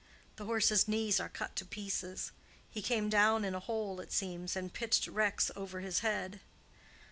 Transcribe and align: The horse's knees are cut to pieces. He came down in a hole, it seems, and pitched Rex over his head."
The 0.37 0.45
horse's 0.45 0.87
knees 0.87 1.19
are 1.19 1.29
cut 1.29 1.55
to 1.57 1.63
pieces. 1.63 2.31
He 2.71 2.81
came 2.81 3.07
down 3.07 3.45
in 3.45 3.53
a 3.53 3.59
hole, 3.59 3.99
it 3.99 4.11
seems, 4.11 4.55
and 4.55 4.73
pitched 4.73 5.05
Rex 5.05 5.51
over 5.55 5.81
his 5.81 5.99
head." 5.99 6.39